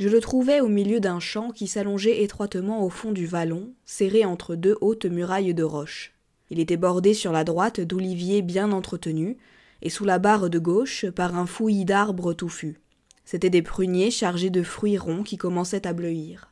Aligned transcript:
Je 0.00 0.08
le 0.08 0.20
trouvai 0.22 0.62
au 0.62 0.68
milieu 0.68 0.98
d'un 0.98 1.20
champ 1.20 1.50
qui 1.50 1.66
s'allongeait 1.66 2.22
étroitement 2.22 2.82
au 2.82 2.88
fond 2.88 3.12
du 3.12 3.26
vallon, 3.26 3.74
serré 3.84 4.24
entre 4.24 4.56
deux 4.56 4.78
hautes 4.80 5.04
murailles 5.04 5.52
de 5.52 5.62
roches. 5.62 6.14
Il 6.48 6.58
était 6.58 6.78
bordé 6.78 7.12
sur 7.12 7.32
la 7.32 7.44
droite 7.44 7.82
d'oliviers 7.82 8.40
bien 8.40 8.72
entretenus, 8.72 9.36
et 9.82 9.90
sous 9.90 10.06
la 10.06 10.18
barre 10.18 10.48
de 10.48 10.58
gauche 10.58 11.04
par 11.10 11.36
un 11.36 11.44
fouillis 11.44 11.84
d'arbres 11.84 12.32
touffus. 12.32 12.80
C'étaient 13.26 13.50
des 13.50 13.60
pruniers 13.60 14.10
chargés 14.10 14.48
de 14.48 14.62
fruits 14.62 14.96
ronds 14.96 15.22
qui 15.22 15.36
commençaient 15.36 15.86
à 15.86 15.92
bleuir. 15.92 16.50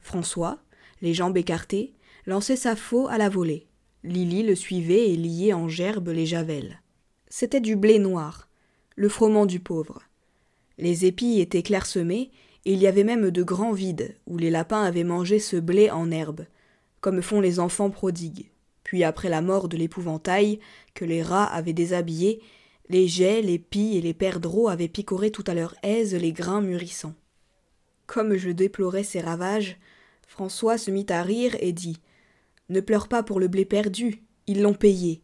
François, 0.00 0.60
les 1.02 1.14
jambes 1.14 1.36
écartées, 1.36 1.94
lançait 2.26 2.54
sa 2.54 2.76
faux 2.76 3.08
à 3.08 3.18
la 3.18 3.28
volée. 3.28 3.66
Lily 4.04 4.44
le 4.44 4.54
suivait 4.54 5.10
et 5.10 5.16
liait 5.16 5.52
en 5.52 5.66
gerbes 5.66 6.10
les 6.10 6.26
javelles. 6.26 6.80
C'était 7.28 7.60
du 7.60 7.74
blé 7.74 7.98
noir, 7.98 8.48
le 8.94 9.08
froment 9.08 9.46
du 9.46 9.58
pauvre. 9.58 10.02
Les 10.78 11.06
épis 11.06 11.40
étaient 11.40 11.62
clairsemés, 11.64 12.30
il 12.64 12.78
y 12.78 12.86
avait 12.86 13.04
même 13.04 13.30
de 13.30 13.42
grands 13.42 13.72
vides, 13.72 14.16
où 14.26 14.38
les 14.38 14.50
lapins 14.50 14.82
avaient 14.82 15.04
mangé 15.04 15.38
ce 15.38 15.56
blé 15.56 15.90
en 15.90 16.10
herbe, 16.10 16.46
comme 17.00 17.22
font 17.22 17.40
les 17.40 17.60
enfants 17.60 17.90
prodigues. 17.90 18.50
Puis 18.84 19.04
après 19.04 19.28
la 19.28 19.42
mort 19.42 19.68
de 19.68 19.76
l'épouvantail, 19.76 20.60
que 20.94 21.04
les 21.04 21.22
rats 21.22 21.44
avaient 21.44 21.72
déshabillé, 21.72 22.40
les 22.88 23.08
jets, 23.08 23.42
les 23.42 23.58
pies 23.58 23.96
et 23.96 24.00
les 24.00 24.14
perdreaux 24.14 24.68
avaient 24.68 24.88
picoré 24.88 25.30
tout 25.30 25.44
à 25.46 25.54
leur 25.54 25.74
aise 25.82 26.14
les 26.14 26.32
grains 26.32 26.60
mûrissants. 26.60 27.14
Comme 28.06 28.36
je 28.36 28.50
déplorais 28.50 29.04
ces 29.04 29.20
ravages, 29.20 29.78
François 30.26 30.78
se 30.78 30.90
mit 30.90 31.06
à 31.08 31.22
rire 31.22 31.56
et 31.60 31.72
dit 31.72 31.98
Ne 32.68 32.80
pleure 32.80 33.08
pas 33.08 33.22
pour 33.22 33.40
le 33.40 33.48
blé 33.48 33.64
perdu, 33.64 34.22
ils 34.46 34.62
l'ont 34.62 34.74
payé. 34.74 35.22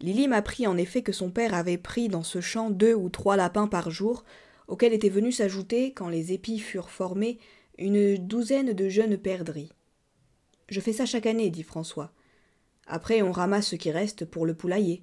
Lily 0.00 0.28
m'apprit 0.28 0.66
en 0.66 0.76
effet 0.76 1.02
que 1.02 1.12
son 1.12 1.30
père 1.30 1.54
avait 1.54 1.78
pris 1.78 2.08
dans 2.08 2.22
ce 2.22 2.42
champ 2.42 2.68
deux 2.68 2.94
ou 2.94 3.08
trois 3.08 3.36
lapins 3.36 3.66
par 3.66 3.90
jour, 3.90 4.24
auxquels 4.68 4.92
était 4.92 5.08
venu 5.08 5.32
s'ajouter, 5.32 5.92
quand 5.92 6.08
les 6.08 6.32
épis 6.32 6.58
furent 6.58 6.90
formés, 6.90 7.38
une 7.78 8.16
douzaine 8.16 8.72
de 8.72 8.88
jeunes 8.88 9.16
perdrix. 9.16 9.70
Je 10.68 10.80
fais 10.80 10.92
ça 10.92 11.06
chaque 11.06 11.26
année, 11.26 11.50
dit 11.50 11.62
François. 11.62 12.12
Après, 12.86 13.22
on 13.22 13.32
ramasse 13.32 13.68
ce 13.68 13.76
qui 13.76 13.90
reste 13.90 14.24
pour 14.24 14.46
le 14.46 14.54
poulailler. 14.54 15.02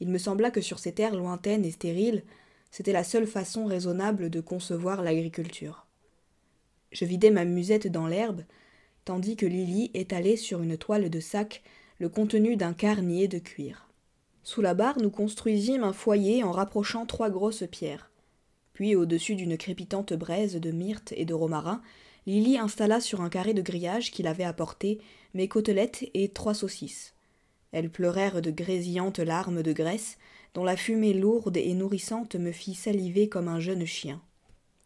Il 0.00 0.08
me 0.08 0.18
sembla 0.18 0.50
que 0.50 0.60
sur 0.60 0.78
ces 0.78 0.92
terres 0.92 1.16
lointaines 1.16 1.64
et 1.64 1.70
stériles, 1.70 2.24
c'était 2.70 2.92
la 2.92 3.04
seule 3.04 3.26
façon 3.26 3.66
raisonnable 3.66 4.30
de 4.30 4.40
concevoir 4.40 5.02
l'agriculture. 5.02 5.86
Je 6.92 7.04
vidai 7.04 7.30
ma 7.30 7.44
musette 7.44 7.86
dans 7.86 8.06
l'herbe, 8.06 8.44
tandis 9.04 9.36
que 9.36 9.46
Lily 9.46 9.90
étalait 9.94 10.36
sur 10.36 10.62
une 10.62 10.76
toile 10.76 11.10
de 11.10 11.20
sac 11.20 11.62
le 11.98 12.08
contenu 12.08 12.56
d'un 12.56 12.72
carnier 12.72 13.28
de 13.28 13.38
cuir. 13.38 13.88
Sous 14.42 14.62
la 14.62 14.74
barre, 14.74 14.98
nous 14.98 15.10
construisîmes 15.10 15.84
un 15.84 15.92
foyer 15.92 16.42
en 16.42 16.52
rapprochant 16.52 17.06
trois 17.06 17.28
grosses 17.28 17.64
pierres. 17.70 18.09
Puis, 18.80 18.96
au-dessus 18.96 19.34
d'une 19.34 19.58
crépitante 19.58 20.14
braise 20.14 20.54
de 20.54 20.70
myrte 20.70 21.12
et 21.14 21.26
de 21.26 21.34
romarin, 21.34 21.82
Lily 22.24 22.56
installa 22.56 23.02
sur 23.02 23.20
un 23.20 23.28
carré 23.28 23.52
de 23.52 23.60
grillage 23.60 24.10
qu'il 24.10 24.26
avait 24.26 24.42
apporté 24.42 25.00
mes 25.34 25.48
côtelettes 25.48 26.06
et 26.14 26.30
trois 26.30 26.54
saucisses. 26.54 27.12
Elles 27.72 27.90
pleurèrent 27.90 28.40
de 28.40 28.50
grésillantes 28.50 29.18
larmes 29.18 29.62
de 29.62 29.74
graisse, 29.74 30.16
dont 30.54 30.64
la 30.64 30.78
fumée 30.78 31.12
lourde 31.12 31.58
et 31.58 31.74
nourrissante 31.74 32.36
me 32.36 32.52
fit 32.52 32.72
saliver 32.72 33.28
comme 33.28 33.48
un 33.48 33.60
jeune 33.60 33.84
chien. 33.84 34.22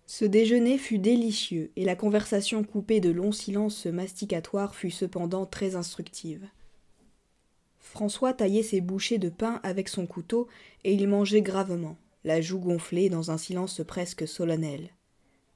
Ce 0.07 0.25
déjeuner 0.25 0.77
fut 0.77 0.99
délicieux, 0.99 1.71
et 1.77 1.85
la 1.85 1.95
conversation 1.95 2.65
coupée 2.65 2.99
de 2.99 3.11
longs 3.11 3.31
silences 3.31 3.87
masticatoires 3.87 4.75
fut 4.75 4.91
cependant 4.91 5.47
très 5.47 5.77
instructive. 5.77 6.49
François 7.79 8.33
taillait 8.33 8.65
ses 8.65 8.81
bouchées 8.81 9.19
de 9.19 9.29
pain 9.29 9.61
avec 9.63 9.89
son 9.89 10.05
couteau, 10.05 10.49
et 10.83 10.95
il 10.95 11.07
mangeait 11.07 11.43
gravement, 11.43 11.97
la 12.25 12.41
joue 12.41 12.59
gonflée 12.59 13.09
dans 13.09 13.31
un 13.31 13.39
silence 13.39 13.83
presque 13.87 14.27
solennel. 14.27 14.91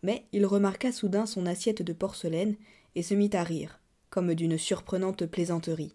Mais 0.02 0.24
il 0.32 0.46
remarqua 0.46 0.92
soudain 0.92 1.26
son 1.26 1.46
assiette 1.46 1.82
de 1.82 1.92
porcelaine 1.92 2.56
et 2.94 3.02
se 3.02 3.14
mit 3.14 3.30
à 3.32 3.42
rire, 3.42 3.80
comme 4.10 4.34
d'une 4.34 4.58
surprenante 4.58 5.26
plaisanterie. 5.26 5.94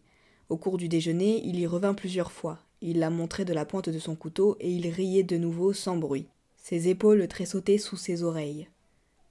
Au 0.50 0.58
cours 0.58 0.78
du 0.78 0.90
déjeuner, 0.90 1.42
il 1.46 1.60
y 1.60 1.68
revint 1.68 1.94
plusieurs 1.94 2.32
fois. 2.32 2.60
Il 2.82 3.00
la 3.00 3.10
montrait 3.10 3.46
de 3.46 3.54
la 3.54 3.66
pointe 3.66 3.90
de 3.90 4.00
son 4.00 4.16
couteau 4.16 4.58
et 4.60 4.72
il 4.72 4.88
riait 4.90 5.24
de 5.24 5.38
nouveau 5.38 5.74
sans 5.74 5.96
bruit. 5.96 6.28
Ses 6.58 6.90
épaules 6.90 7.28
tressautaient 7.28 7.78
sous 7.78 7.98
ses 7.98 8.24
oreilles. 8.24 8.68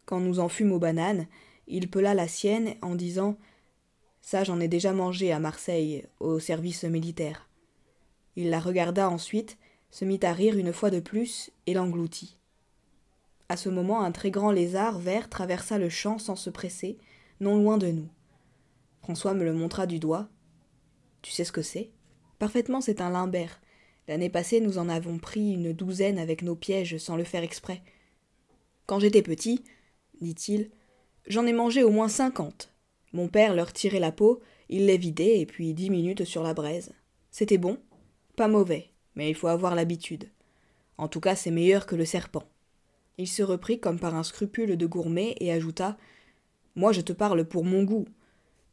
Quand 0.06 0.20
nous 0.20 0.40
en 0.40 0.48
fûmes 0.48 0.72
aux 0.72 0.78
bananes, 0.78 1.26
il 1.66 1.88
pela 1.88 2.14
la 2.14 2.28
sienne 2.28 2.74
en 2.82 2.94
disant 2.94 3.36
Ça, 4.20 4.44
j'en 4.44 4.60
ai 4.60 4.68
déjà 4.68 4.92
mangé 4.92 5.32
à 5.32 5.38
Marseille, 5.38 6.04
au 6.20 6.38
service 6.38 6.84
militaire. 6.84 7.48
Il 8.36 8.50
la 8.50 8.60
regarda 8.60 9.08
ensuite, 9.08 9.58
se 9.92 10.04
mit 10.04 10.18
à 10.22 10.32
rire 10.32 10.56
une 10.56 10.72
fois 10.72 10.90
de 10.90 10.98
plus 10.98 11.50
et 11.66 11.74
l'engloutit. 11.74 12.38
À 13.48 13.56
ce 13.56 13.68
moment, 13.68 14.00
un 14.00 14.10
très 14.10 14.30
grand 14.30 14.50
lézard 14.50 14.98
vert 14.98 15.28
traversa 15.28 15.78
le 15.78 15.90
champ 15.90 16.18
sans 16.18 16.34
se 16.34 16.48
presser, 16.48 16.98
non 17.40 17.56
loin 17.56 17.76
de 17.76 17.88
nous. 17.88 18.08
François 19.02 19.34
me 19.34 19.44
le 19.44 19.52
montra 19.52 19.86
du 19.86 19.98
doigt. 19.98 20.28
Tu 21.20 21.30
sais 21.30 21.44
ce 21.44 21.52
que 21.52 21.60
c'est? 21.60 21.90
Parfaitement, 22.38 22.80
c'est 22.80 23.02
un 23.02 23.10
limbert. 23.10 23.60
L'année 24.08 24.30
passée, 24.30 24.60
nous 24.60 24.78
en 24.78 24.88
avons 24.88 25.18
pris 25.18 25.52
une 25.52 25.72
douzaine 25.72 26.18
avec 26.18 26.42
nos 26.42 26.56
pièges 26.56 26.96
sans 26.96 27.16
le 27.16 27.24
faire 27.24 27.42
exprès. 27.42 27.82
Quand 28.86 28.98
j'étais 28.98 29.22
petit, 29.22 29.62
dit-il, 30.22 30.70
j'en 31.26 31.46
ai 31.46 31.52
mangé 31.52 31.84
au 31.84 31.90
moins 31.90 32.08
cinquante. 32.08 32.72
Mon 33.12 33.28
père 33.28 33.54
leur 33.54 33.74
tirait 33.74 34.00
la 34.00 34.10
peau, 34.10 34.40
il 34.70 34.86
les 34.86 34.96
vidait 34.96 35.40
et 35.40 35.46
puis 35.46 35.74
dix 35.74 35.90
minutes 35.90 36.24
sur 36.24 36.42
la 36.42 36.54
braise. 36.54 36.94
C'était 37.30 37.58
bon? 37.58 37.78
Pas 38.36 38.48
mauvais, 38.48 38.91
mais 39.14 39.28
il 39.28 39.34
faut 39.34 39.48
avoir 39.48 39.74
l'habitude. 39.74 40.28
En 40.98 41.08
tout 41.08 41.20
cas, 41.20 41.34
c'est 41.34 41.50
meilleur 41.50 41.86
que 41.86 41.96
le 41.96 42.04
serpent. 42.04 42.44
Il 43.18 43.28
se 43.28 43.42
reprit 43.42 43.80
comme 43.80 43.98
par 43.98 44.14
un 44.14 44.22
scrupule 44.22 44.76
de 44.76 44.86
gourmet 44.86 45.36
et 45.40 45.52
ajouta 45.52 45.96
Moi, 46.76 46.92
je 46.92 47.00
te 47.00 47.12
parle 47.12 47.44
pour 47.44 47.64
mon 47.64 47.84
goût. 47.84 48.06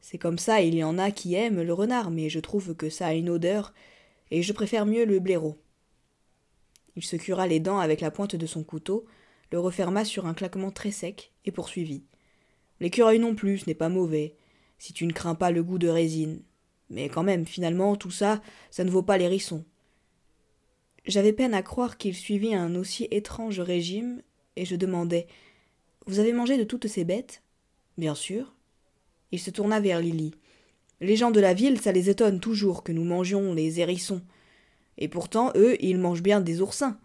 C'est 0.01 0.17
comme 0.17 0.37
ça, 0.37 0.61
il 0.61 0.75
y 0.75 0.83
en 0.83 0.97
a 0.97 1.11
qui 1.11 1.35
aiment 1.35 1.61
le 1.61 1.73
renard, 1.73 2.09
mais 2.09 2.29
je 2.29 2.39
trouve 2.39 2.75
que 2.75 2.89
ça 2.89 3.07
a 3.07 3.13
une 3.13 3.29
odeur, 3.29 3.73
et 4.31 4.41
je 4.41 4.53
préfère 4.53 4.85
mieux 4.85 5.05
le 5.05 5.19
blaireau. 5.19 5.57
Il 6.95 7.03
se 7.03 7.15
cura 7.15 7.47
les 7.47 7.59
dents 7.59 7.79
avec 7.79 8.01
la 8.01 8.11
pointe 8.11 8.35
de 8.35 8.45
son 8.45 8.63
couteau, 8.63 9.05
le 9.51 9.59
referma 9.59 10.05
sur 10.05 10.25
un 10.25 10.33
claquement 10.33 10.71
très 10.71 10.91
sec, 10.91 11.33
et 11.45 11.51
poursuivit. 11.51 12.03
L'écureuil 12.79 13.19
non 13.19 13.35
plus, 13.35 13.59
ce 13.59 13.65
n'est 13.67 13.75
pas 13.75 13.89
mauvais, 13.89 14.35
si 14.77 14.93
tu 14.93 15.05
ne 15.05 15.13
crains 15.13 15.35
pas 15.35 15.51
le 15.51 15.63
goût 15.63 15.79
de 15.79 15.89
résine. 15.89 16.41
Mais 16.89 17.09
quand 17.09 17.23
même, 17.23 17.45
finalement, 17.45 17.95
tout 17.95 18.11
ça, 18.11 18.41
ça 18.71 18.83
ne 18.83 18.89
vaut 18.89 19.03
pas 19.03 19.17
l'hérisson. 19.17 19.65
J'avais 21.09 21.33
peine 21.33 21.55
à 21.55 21.63
croire 21.63 21.97
qu'il 21.97 22.15
suivit 22.15 22.53
un 22.53 22.75
aussi 22.75 23.07
étrange 23.09 23.59
régime, 23.59 24.21
et 24.55 24.63
je 24.63 24.75
demandai 24.75 25.25
Vous 26.05 26.19
avez 26.19 26.33
mangé 26.33 26.55
de 26.55 26.63
toutes 26.63 26.85
ces 26.85 27.03
bêtes? 27.03 27.41
Bien 27.97 28.13
sûr. 28.13 28.53
Il 29.31 29.39
se 29.39 29.49
tourna 29.49 29.79
vers 29.79 30.01
Lily. 30.01 30.35
Les 31.01 31.15
gens 31.15 31.31
de 31.31 31.39
la 31.39 31.55
ville, 31.55 31.81
ça 31.81 31.91
les 31.91 32.11
étonne 32.11 32.39
toujours 32.39 32.83
que 32.83 32.91
nous 32.91 33.03
mangions 33.03 33.55
les 33.55 33.79
hérissons. 33.79 34.21
Et 34.99 35.07
pourtant, 35.07 35.51
eux, 35.55 35.83
ils 35.83 35.97
mangent 35.97 36.21
bien 36.21 36.41
des 36.41 36.61
oursins. 36.61 36.99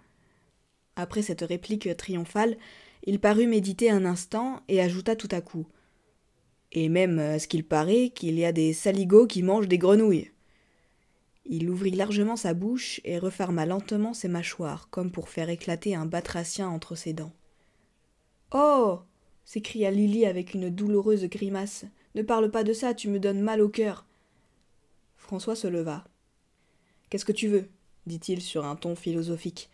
Après 0.96 1.22
cette 1.22 1.40
réplique 1.40 1.96
triomphale, 1.96 2.58
il 3.06 3.20
parut 3.20 3.46
méditer 3.46 3.88
un 3.90 4.04
instant 4.04 4.60
et 4.68 4.82
ajouta 4.82 5.16
tout 5.16 5.30
à 5.30 5.40
coup. 5.40 5.66
Et 6.72 6.90
même, 6.90 7.18
à 7.18 7.38
ce 7.38 7.48
qu'il 7.48 7.64
paraît, 7.64 8.10
qu'il 8.14 8.38
y 8.38 8.44
a 8.44 8.52
des 8.52 8.74
saligots 8.74 9.26
qui 9.26 9.42
mangent 9.42 9.68
des 9.68 9.78
grenouilles. 9.78 10.30
Il 11.46 11.68
ouvrit 11.68 11.90
largement 11.90 12.36
sa 12.36 12.54
bouche 12.54 13.00
et 13.04 13.18
referma 13.18 13.66
lentement 13.66 14.14
ses 14.14 14.28
mâchoires, 14.28 14.88
comme 14.90 15.10
pour 15.10 15.28
faire 15.28 15.50
éclater 15.50 15.94
un 15.94 16.06
batracien 16.06 16.68
entre 16.68 16.94
ses 16.94 17.12
dents. 17.12 17.32
Oh 18.52 19.00
s'écria 19.44 19.90
Lily 19.90 20.24
avec 20.24 20.54
une 20.54 20.70
douloureuse 20.70 21.24
grimace. 21.24 21.84
Ne 22.14 22.22
parle 22.22 22.50
pas 22.50 22.64
de 22.64 22.72
ça, 22.72 22.94
tu 22.94 23.08
me 23.08 23.20
donnes 23.20 23.40
mal 23.40 23.60
au 23.60 23.68
cœur. 23.68 24.06
François 25.16 25.56
se 25.56 25.66
leva. 25.66 26.04
Qu'est-ce 27.10 27.24
que 27.24 27.32
tu 27.32 27.48
veux? 27.48 27.68
dit-il 28.06 28.42
sur 28.42 28.64
un 28.64 28.76
ton 28.76 28.94
philosophique. 28.94 29.70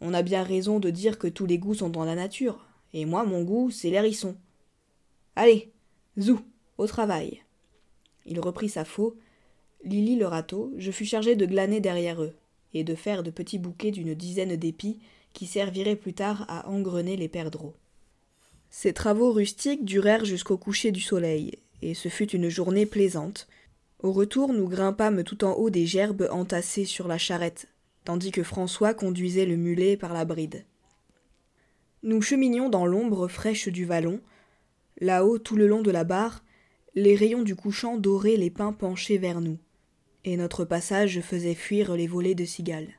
On 0.00 0.14
a 0.14 0.22
bien 0.22 0.42
raison 0.42 0.78
de 0.80 0.90
dire 0.90 1.18
que 1.18 1.26
tous 1.26 1.46
les 1.46 1.58
goûts 1.58 1.74
sont 1.74 1.88
dans 1.88 2.04
la 2.04 2.14
nature, 2.14 2.66
et 2.92 3.04
moi 3.04 3.24
mon 3.24 3.42
goût, 3.42 3.70
c'est 3.70 3.90
l'hérisson. 3.90 4.36
Allez, 5.36 5.72
zou, 6.18 6.40
au 6.78 6.86
travail. 6.86 7.42
Il 8.26 8.40
reprit 8.40 8.68
sa 8.68 8.84
faux. 8.84 9.16
Lily 9.84 10.16
le 10.16 10.26
râteau, 10.26 10.72
je 10.76 10.90
fus 10.90 11.06
chargé 11.06 11.36
de 11.36 11.46
glaner 11.46 11.80
derrière 11.80 12.22
eux, 12.22 12.34
et 12.74 12.84
de 12.84 12.94
faire 12.94 13.22
de 13.22 13.30
petits 13.30 13.58
bouquets 13.58 13.90
d'une 13.90 14.14
dizaine 14.14 14.56
d'épis 14.56 14.98
qui 15.32 15.46
serviraient 15.46 15.96
plus 15.96 16.14
tard 16.14 16.44
à 16.48 16.68
engrener 16.68 17.16
les 17.16 17.28
perdreaux. 17.28 17.74
Ces 18.68 18.92
travaux 18.92 19.32
rustiques 19.32 19.84
durèrent 19.84 20.24
jusqu'au 20.24 20.56
coucher 20.56 20.92
du 20.92 21.00
soleil, 21.00 21.58
et 21.82 21.94
ce 21.94 22.08
fut 22.08 22.30
une 22.30 22.48
journée 22.48 22.86
plaisante. 22.86 23.48
Au 24.02 24.12
retour, 24.12 24.52
nous 24.52 24.68
grimpâmes 24.68 25.24
tout 25.24 25.44
en 25.44 25.54
haut 25.54 25.70
des 25.70 25.86
gerbes 25.86 26.28
entassées 26.30 26.84
sur 26.84 27.08
la 27.08 27.18
charrette, 27.18 27.66
tandis 28.04 28.30
que 28.30 28.42
François 28.42 28.94
conduisait 28.94 29.46
le 29.46 29.56
mulet 29.56 29.96
par 29.96 30.12
la 30.12 30.24
bride. 30.24 30.64
Nous 32.02 32.22
cheminions 32.22 32.68
dans 32.68 32.86
l'ombre 32.86 33.28
fraîche 33.28 33.68
du 33.68 33.84
vallon. 33.84 34.20
Là-haut, 35.00 35.38
tout 35.38 35.56
le 35.56 35.66
long 35.66 35.82
de 35.82 35.90
la 35.90 36.04
barre, 36.04 36.42
les 36.94 37.14
rayons 37.14 37.42
du 37.42 37.54
couchant 37.54 37.96
doraient 37.96 38.36
les 38.36 38.50
pins 38.50 38.72
penchés 38.72 39.18
vers 39.18 39.40
nous, 39.40 39.58
et 40.24 40.36
notre 40.36 40.64
passage 40.64 41.20
faisait 41.20 41.54
fuir 41.54 41.94
les 41.96 42.06
volées 42.06 42.34
de 42.34 42.44
cigales. 42.44 42.94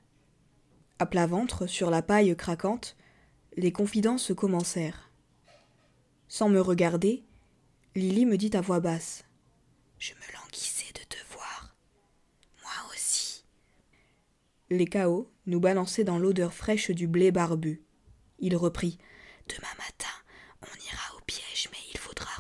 À 1.00 1.06
plat 1.06 1.28
ventre, 1.28 1.68
sur 1.68 1.90
la 1.90 2.02
paille 2.02 2.36
craquante, 2.36 2.96
les 3.58 3.72
confidences 3.72 4.34
commencèrent. 4.36 5.12
Sans 6.28 6.50
me 6.50 6.62
regarder, 6.62 7.24
Lily 7.96 8.26
me 8.26 8.38
dit 8.38 8.52
à 8.56 8.62
voix 8.62 8.80
basse 8.80 9.26
Je 10.00 10.14
me 10.14 10.40
languissais 10.40 10.94
de 10.94 11.04
te 11.04 11.18
voir. 11.34 11.76
Moi 12.62 12.94
aussi. 12.94 13.44
Les 14.70 14.86
chaos 14.86 15.30
nous 15.46 15.60
balançaient 15.60 16.04
dans 16.04 16.20
l'odeur 16.20 16.54
fraîche 16.54 16.92
du 16.92 17.08
blé 17.08 17.32
barbu. 17.32 17.84
Il 18.40 18.56
reprit 18.56 18.98
Demain 19.50 19.74
matin, 19.78 20.16
on 20.62 20.86
ira 20.88 21.18
au 21.18 21.22
piège, 21.26 21.68
mais 21.72 21.80
il 21.94 22.00
faudra 22.00 22.32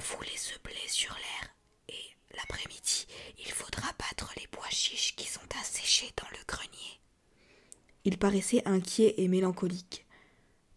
Fouler 0.00 0.36
ce 0.36 0.58
blé 0.62 0.74
sur 0.88 1.14
l'air. 1.14 1.54
Et 1.88 2.36
l'après-midi, 2.36 3.06
il 3.38 3.50
faudra 3.50 3.88
battre 3.98 4.32
les 4.36 4.46
pois 4.48 4.68
chiches 4.70 5.14
qui 5.16 5.26
sont 5.26 5.40
asséchés 5.60 6.12
dans 6.16 6.28
le 6.30 6.44
grenier. 6.46 7.00
Il 8.04 8.18
paraissait 8.18 8.66
inquiet 8.66 9.14
et 9.18 9.28
mélancolique. 9.28 10.06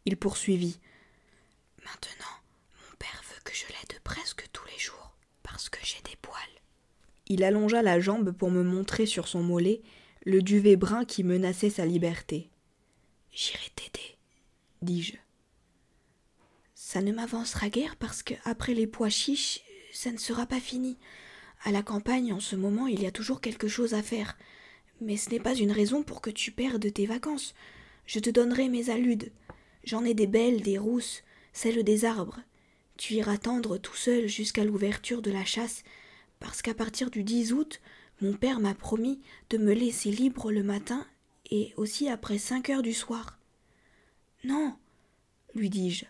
Il 0.05 0.17
poursuivit. 0.17 0.79
Maintenant, 1.85 2.35
mon 2.75 2.95
père 2.97 3.21
veut 3.29 3.41
que 3.43 3.53
je 3.53 3.67
l'aide 3.67 3.99
presque 4.03 4.45
tous 4.51 4.65
les 4.67 4.79
jours, 4.79 5.15
parce 5.43 5.69
que 5.69 5.79
j'ai 5.83 6.01
des 6.03 6.17
poils. 6.21 6.39
Il 7.27 7.43
allongea 7.43 7.81
la 7.81 7.99
jambe 7.99 8.31
pour 8.31 8.51
me 8.51 8.63
montrer 8.63 9.05
sur 9.05 9.27
son 9.27 9.43
mollet 9.43 9.81
le 10.25 10.41
duvet 10.41 10.75
brun 10.75 11.05
qui 11.05 11.23
menaçait 11.23 11.69
sa 11.69 11.85
liberté. 11.85 12.49
J'irai 13.31 13.69
t'aider, 13.75 14.17
dis-je. 14.81 15.13
Ça 16.91 17.03
ne 17.03 17.11
m'avancera 17.11 17.69
guère 17.69 17.95
parce 17.97 18.23
que, 18.23 18.33
après 18.45 18.73
les 18.73 18.87
pois 18.87 19.09
chiches, 19.09 19.61
ça 19.93 20.11
ne 20.11 20.17
sera 20.17 20.47
pas 20.47 20.59
fini. 20.59 20.97
À 21.63 21.71
la 21.71 21.83
campagne, 21.83 22.33
en 22.33 22.39
ce 22.39 22.55
moment, 22.55 22.87
il 22.87 22.99
y 22.99 23.05
a 23.05 23.11
toujours 23.11 23.41
quelque 23.41 23.67
chose 23.67 23.93
à 23.93 24.01
faire. 24.01 24.39
Mais 24.99 25.15
ce 25.15 25.29
n'est 25.29 25.39
pas 25.39 25.53
une 25.53 25.71
raison 25.71 26.01
pour 26.01 26.19
que 26.19 26.31
tu 26.31 26.51
perdes 26.51 26.91
tes 26.91 27.05
vacances. 27.05 27.53
Je 28.07 28.19
te 28.19 28.31
donnerai 28.31 28.69
mes 28.69 28.89
aludes. 28.89 29.31
J'en 29.83 30.03
ai 30.03 30.15
des 30.15 30.25
belles, 30.25 30.63
des 30.63 30.79
rousses, 30.79 31.21
celles 31.53 31.83
des 31.83 32.05
arbres. 32.05 32.39
Tu 32.97 33.13
iras 33.13 33.37
tendre 33.37 33.77
tout 33.77 33.95
seul 33.95 34.27
jusqu'à 34.27 34.65
l'ouverture 34.65 35.21
de 35.21 35.29
la 35.29 35.45
chasse, 35.45 35.83
parce 36.39 36.63
qu'à 36.63 36.73
partir 36.73 37.11
du 37.11 37.23
10 37.23 37.53
août, 37.53 37.81
mon 38.19 38.33
père 38.33 38.59
m'a 38.59 38.73
promis 38.73 39.21
de 39.51 39.59
me 39.59 39.75
laisser 39.75 40.09
libre 40.09 40.51
le 40.51 40.63
matin 40.63 41.05
et 41.51 41.71
aussi 41.77 42.09
après 42.09 42.39
cinq 42.39 42.71
heures 42.71 42.81
du 42.81 42.93
soir. 42.93 43.37
Non, 44.43 44.75
lui 45.53 45.69
dis-je. 45.69 46.05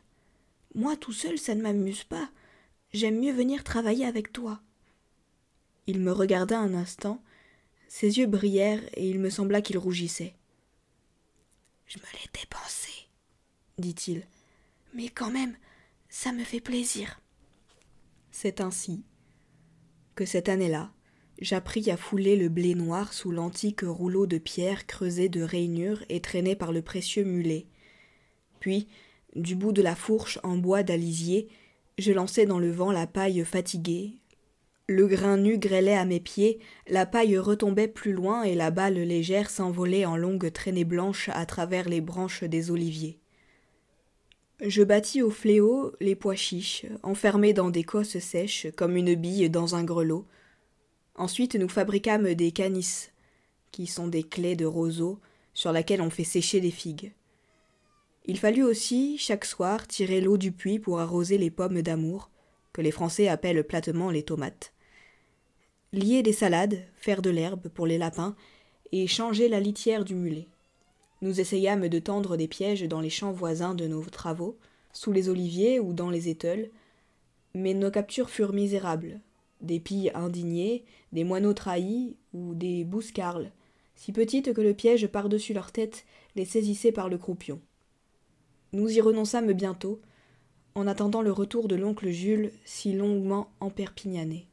Moi 0.76 0.96
tout 0.98 1.14
seul, 1.14 1.38
ça 1.38 1.56
ne 1.56 1.62
m'amuse 1.62 2.04
pas. 2.04 2.30
J'aime 2.94 3.20
mieux 3.20 3.34
venir 3.34 3.64
travailler 3.64 4.06
avec 4.06 4.32
toi. 4.32 4.62
Il 5.88 6.00
me 6.00 6.12
regarda 6.12 6.60
un 6.60 6.74
instant, 6.74 7.22
ses 7.88 8.20
yeux 8.20 8.28
brillèrent 8.28 8.84
et 8.96 9.10
il 9.10 9.20
me 9.20 9.30
sembla 9.30 9.62
qu'il 9.62 9.78
rougissait. 9.78 10.36
Je 11.88 11.98
me 11.98 12.04
l'étais 12.14 12.46
pensé, 12.48 12.92
dit-il, 13.80 14.28
mais 14.94 15.10
quand 15.10 15.32
même, 15.32 15.56
ça 16.08 16.32
me 16.32 16.44
fait 16.44 16.60
plaisir. 16.60 17.20
C'est 18.32 18.62
ainsi 18.62 19.04
que 20.14 20.26
cette 20.26 20.50
année-là, 20.50 20.92
j'appris 21.42 21.90
à 21.90 21.98
fouler 21.98 22.36
le 22.36 22.50
blé 22.50 22.76
noir 22.76 23.14
sous 23.14 23.32
l'antique 23.32 23.82
rouleau 23.82 24.28
de 24.28 24.38
pierre 24.38 24.86
creusé 24.86 25.30
de 25.30 25.42
rainures 25.42 26.04
et 26.10 26.22
traîné 26.22 26.56
par 26.56 26.72
le 26.72 26.82
précieux 26.82 27.24
mulet. 27.24 27.66
Puis, 28.60 28.88
du 29.36 29.56
bout 29.56 29.72
de 29.72 29.82
la 29.82 29.96
fourche 29.96 30.40
en 30.44 30.58
bois 30.58 30.84
d'alisier, 30.84 31.48
je 31.98 32.12
lançai 32.12 32.46
dans 32.46 32.60
le 32.60 32.72
vent 32.72 32.92
la 32.92 33.08
paille 33.08 33.44
fatiguée, 33.44 34.20
le 34.90 35.06
grain 35.06 35.38
nu 35.38 35.60
grêlait 35.60 35.96
à 35.96 36.04
mes 36.04 36.20
pieds, 36.20 36.58
la 36.88 37.06
paille 37.06 37.38
retombait 37.38 37.88
plus 37.88 38.12
loin 38.12 38.42
et 38.42 38.56
la 38.56 38.72
balle 38.72 38.96
légère 38.96 39.52
s'envolait 39.52 40.06
en 40.06 40.18
longues 40.18 40.52
traînées 40.52 40.84
blanches 40.84 41.30
à 41.32 41.46
travers 41.46 41.88
les 41.88 42.02
branches 42.02 42.44
des 42.44 42.72
oliviers. 42.72 43.20
Je 44.62 44.82
battis 44.82 45.22
au 45.22 45.30
fléau 45.30 45.94
les 46.02 46.16
pois 46.16 46.36
chiches, 46.36 46.88
enfermés 47.04 47.54
dans 47.54 47.70
des 47.70 47.84
cosses 47.84 48.18
sèches 48.18 48.66
comme 48.76 48.98
une 48.98 49.14
bille 49.14 49.52
dans 49.52 49.76
un 49.76 49.84
grelot. 49.84 50.26
Ensuite 51.14 51.54
nous 51.54 51.70
fabriquâmes 51.70 52.34
des 52.34 52.52
canisses, 52.52 53.12
qui 53.72 53.86
sont 53.86 54.08
des 54.08 54.24
clés 54.24 54.56
de 54.56 54.66
roseaux 54.66 55.20
sur 55.54 55.72
laquelle 55.72 56.02
on 56.02 56.10
fait 56.10 56.24
sécher 56.24 56.60
les 56.62 56.72
figues. 56.72 57.14
Il 58.26 58.38
fallut 58.38 58.64
aussi, 58.64 59.18
chaque 59.18 59.46
soir, 59.46 59.88
tirer 59.88 60.22
l'eau 60.22 60.38
du 60.38 60.52
puits 60.52 60.80
pour 60.80 61.00
arroser 61.00 61.38
les 61.38 61.50
pommes 61.50 61.82
d'amour, 61.82 62.30
que 62.74 62.82
les 62.82 62.92
Français 62.92 63.28
appellent 63.28 63.64
platement 63.64 64.12
les 64.12 64.24
tomates 64.24 64.74
lier 65.92 66.22
des 66.22 66.34
salades, 66.34 66.84
faire 66.96 67.22
de 67.22 67.30
l'herbe 67.30 67.68
pour 67.70 67.88
les 67.88 67.98
lapins, 67.98 68.36
et 68.92 69.08
changer 69.08 69.50
la 69.50 69.60
litière 69.60 70.06
du 70.06 70.16
mulet. 70.16 70.48
Nous 71.22 71.40
essayâmes 71.40 71.88
de 71.88 72.00
tendre 72.00 72.38
des 72.38 72.48
pièges 72.48 72.84
dans 72.84 73.02
les 73.02 73.10
champs 73.10 73.32
voisins 73.32 73.76
de 73.76 73.88
nos 73.88 74.04
travaux, 74.04 74.58
sous 74.94 75.12
les 75.12 75.30
oliviers 75.30 75.80
ou 75.80 75.94
dans 75.94 76.10
les 76.10 76.30
éteules, 76.30 76.70
mais 77.54 77.74
nos 77.74 77.92
captures 77.92 78.30
furent 78.30 78.54
misérables. 78.54 79.20
Des 79.62 79.80
pilles 79.80 80.12
indignées, 80.16 80.86
des 81.12 81.24
moineaux 81.24 81.54
trahis 81.54 82.16
ou 82.34 82.54
des 82.56 82.84
bouscarles, 82.86 83.52
si 83.96 84.14
petites 84.14 84.54
que 84.54 84.62
le 84.62 84.74
piège 84.74 85.08
par-dessus 85.08 85.54
leur 85.54 85.72
tête 85.72 86.06
les 86.36 86.46
saisissait 86.46 86.94
par 86.94 87.10
le 87.10 87.18
croupion. 87.18 87.60
Nous 88.72 88.90
y 88.90 89.02
renonçâmes 89.02 89.52
bientôt, 89.54 90.00
en 90.76 90.86
attendant 90.86 91.22
le 91.22 91.32
retour 91.32 91.68
de 91.68 91.76
l'oncle 91.76 92.10
Jules 92.10 92.52
si 92.66 92.94
longuement 92.94 93.50
emperpignané. 93.60 94.46